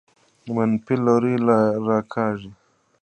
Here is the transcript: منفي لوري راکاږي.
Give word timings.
منفي 0.55 0.95
لوري 1.05 1.33
راکاږي. 1.87 2.51